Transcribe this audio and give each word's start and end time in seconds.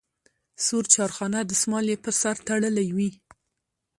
سور 0.65 0.83
چارخانه 0.93 1.39
دستمال 1.49 1.85
یې 1.91 1.97
په 2.03 2.11
سر 2.19 2.35
تړلی 2.47 2.87
وي. 2.95 3.09